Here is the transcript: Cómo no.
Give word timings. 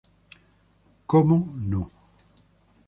Cómo 1.05 1.53
no. 1.69 1.91